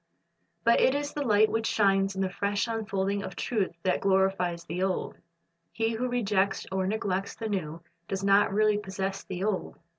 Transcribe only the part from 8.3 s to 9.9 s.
really possess the old.